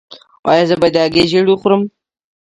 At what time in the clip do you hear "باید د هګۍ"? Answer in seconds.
0.81-1.23